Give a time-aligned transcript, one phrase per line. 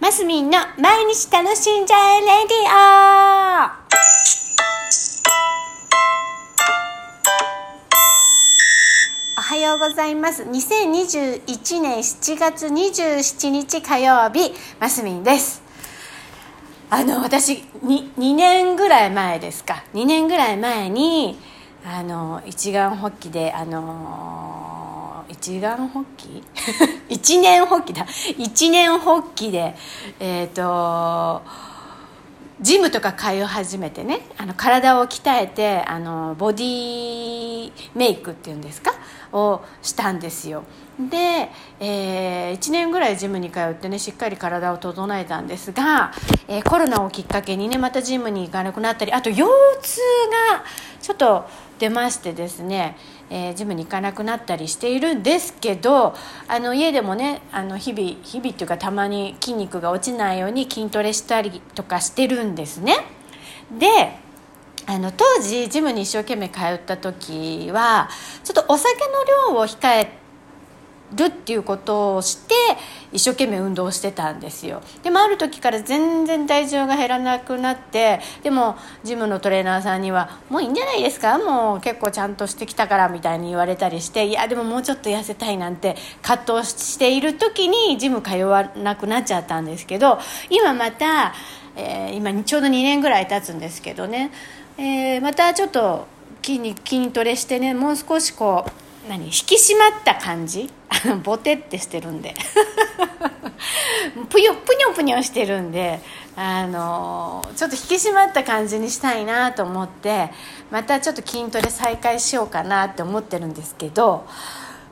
[0.00, 3.78] マスミンの毎日楽しんじゃえレディオ。
[9.36, 10.44] おはようございます。
[10.44, 15.62] 2021年7月27日火曜日マスミンです。
[16.90, 19.82] あの私 2, 2年ぐらい前ですか。
[19.94, 21.40] 2年ぐらい前に
[21.84, 24.67] あの一眼発起であの
[25.40, 26.42] 一眼発起？
[27.08, 28.06] 一年発起だ。
[28.36, 29.76] 一年発起で
[30.18, 31.42] えっ、ー、と
[32.60, 38.92] ジムとか通い始めてねあの体を鍛えてあのボディメイクっていうんですか？
[39.32, 40.64] をしたんですよ。
[40.98, 46.12] で、えー、1年ぐらいジムに通ってねしっかり体を整えたんですが、
[46.48, 50.64] えー、コロナをきっかけにねまたジムに行かなくなったりあと腰痛が
[51.00, 51.46] ちょっと
[51.78, 52.96] 出ましてですね、
[53.30, 56.14] えー、ジムに行かなくなったりしているんですけど
[56.48, 62.96] あの家でもねあの日々日々っていうかたまに筋肉が落ちないように筋トレしたりとかしてるんですね。
[63.78, 63.86] で
[64.86, 68.08] あの当時ジムに一生懸命通った時は
[68.42, 68.94] ちょっとお酒
[69.48, 70.18] の量を控え
[71.14, 72.54] るっていうことをして
[73.12, 74.82] 一生懸命運動してたんですよ。
[75.02, 81.38] でもある時から全然体重が減らなくなってでもジムのトレーナーさんには「もういいんじゃないですか？
[81.38, 90.18] もう結構ちゃんとしてきたから」みたいに言われたりしていやでももうちょっと痩せたいなんて葛藤している時にジム通わなくなっちゃったんですけど
[90.50, 91.32] 今また、
[91.76, 94.30] えー、今ちょうど2年ぐらい経つんですけどね、
[94.76, 96.06] えー、またちょっと
[96.42, 100.70] 筋筋トレしてねもう少しこう何引き締まった感じ？
[101.24, 102.34] ボテってしてるんで。
[104.28, 106.00] ぷよぷにょぷにょしてるんで
[106.36, 110.30] あのちょっと引き締まった感じにしたいなと思って
[110.70, 114.26] またちょっと筋トレ再開しようかなって思ってるんですけど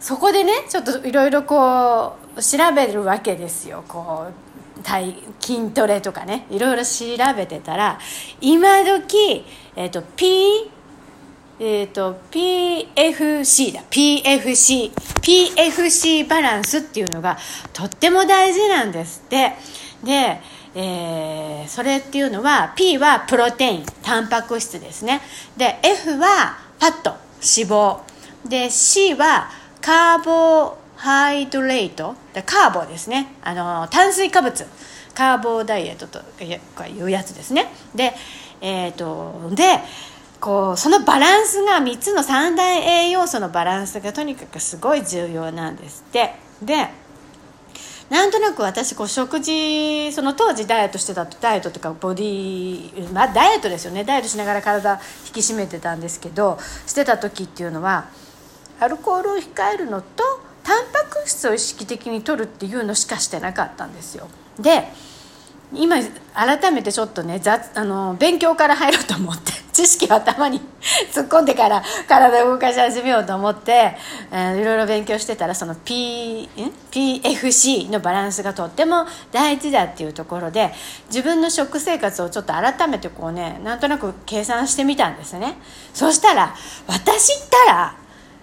[0.00, 3.84] そこでねちょっといろいろこう調べるわけですよ。
[3.88, 7.98] こう体筋トレとかねいろいろ調べてたら
[8.40, 10.70] 今時えっ、ー、と P
[11.58, 13.82] えっ、ー、と PFC だ。
[13.90, 17.38] PFC PFC バランスっていうのが
[17.72, 19.52] とっても大事なんですって。
[20.04, 20.40] で、
[20.74, 25.22] えー、それっていうのは P はプロテインタンパク質ですね。
[25.56, 28.00] で F はファット脂肪。
[28.46, 29.48] で C は
[29.80, 32.14] カーボハイドレート。
[32.44, 33.34] カーボですね。
[33.42, 34.66] あの炭水化物。
[35.14, 37.72] カーボダイエットというやつですね。
[37.94, 38.12] で
[38.60, 39.80] えっ、ー、とで
[40.40, 46.34] こうそのバランスが3つの三大栄養素のバランスがとにかくすごい重要なんですって。
[46.62, 46.88] で
[48.08, 54.04] なんとなく私こう食事その当時ダイエットしてたダイエットとかボディまあダイエットですよね。
[54.04, 58.06] ダイエットしながら体引き締めてたんですけどしてた時っていうのは
[58.78, 60.22] アルコールを控えるのと
[60.62, 64.28] タンパク質を意識的に取るっていうのしかしてなかったんですよ。
[64.60, 64.88] で
[65.72, 65.96] 今
[66.32, 67.42] 改めてちょっとね
[67.74, 69.65] あの勉強から入ろうと思って。
[69.76, 70.58] 知識を頭に
[71.12, 73.94] 突っ込んでから体を動かし始めようと思って、
[74.32, 76.48] えー、いろいろ勉強してたらその P
[76.90, 80.72] PFC のバランスがとっても大事だっていうところで
[81.08, 85.58] 自分の食生活をちょっと改めてこうねなんとなく計算してみたんですね。
[85.92, 86.54] そしたら
[86.86, 87.94] 私ったら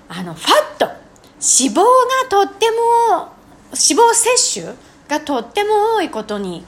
[0.09, 1.83] あのファット脂肪が
[2.29, 3.33] とっても
[3.71, 4.77] 脂肪摂取
[5.07, 6.63] がとっても多いことに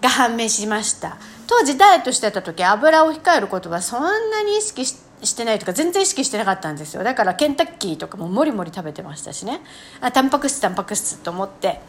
[0.00, 1.18] が判明しました。
[1.46, 7.02] 当時ダイエットしてた時油を控えることはそんなに意識してないとか全然意識してなかったんですよ。
[7.02, 9.60] だからケンタッキーとかももりもり食べてましたしね。
[10.00, 11.80] あタンパク質タンパク質と思って。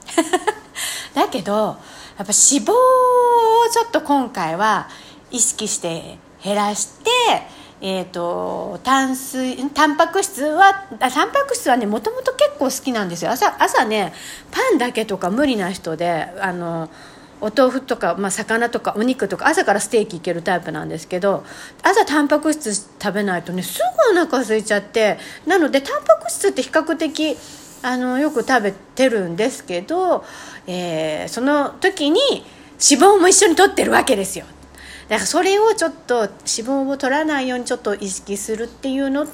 [1.14, 1.78] だけどやっ
[2.18, 2.76] ぱ脂肪を
[3.72, 4.88] ちょっと今回は
[5.32, 7.10] 意識して減らして
[7.82, 13.32] えーと、炭水タンパク質はあタンパク質はねもともと結構好きなんですよ。
[13.32, 14.14] 朝朝ね
[14.52, 16.90] パンだけとか無理な人であの
[17.42, 21.44] お豆腐とか、まあ、魚とかお肉とか朝からステーキいけるタイプなんですけど
[21.84, 23.80] 朝タンパク質食べないとねす
[24.14, 27.38] ぐお腹空いちゃってなのでタンパク質って比較的
[27.82, 30.24] あのよく食べてるんですけど、
[30.66, 34.46] えー、その時に脂肪も一緒に取ってるわけですよ。
[35.08, 39.32] だからそれをちょっと脂肪を取らないようにちょっと意識するっていうのと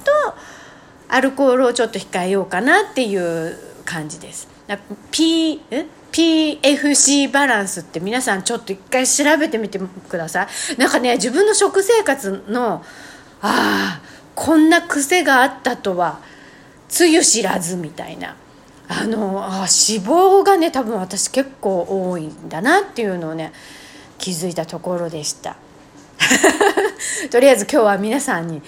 [1.08, 4.48] アルコールをちょっと控えようかなっていう感じです。
[5.10, 5.60] P
[6.12, 10.76] PFC バランスって皆さんちょっと一回調べてみてください。
[10.78, 12.84] なんかね自分の食生活の
[13.40, 14.02] ああ
[14.34, 16.20] こんな癖があったとは
[16.88, 18.36] つゆ知らずみたいな。
[18.88, 23.52] あのあ脂肪がね多分私結構多いんだなっていうのをね
[24.18, 25.56] 気づいたところでした。
[27.30, 28.62] とりあえず今日は皆さんに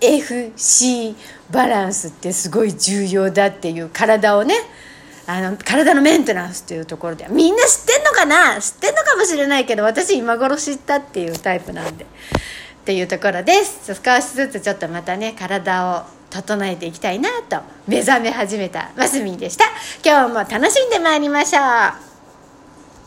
[0.00, 1.14] FC
[1.50, 4.54] バランスってすごい重要だっていう体をね
[5.26, 8.60] あの体のメンテナンスっていうところでみんな知ってんのかな？
[8.60, 12.08] 知ってんのかもしれないけど私今頃知ったっていうタイプなんでっ
[12.84, 13.94] ていうところです。
[13.94, 19.66] 少しずつちょっとまたね体を整えていきたいなと目覚め始めたマスミンでした。
[20.02, 22.07] 今日も楽しんでまいりましょう。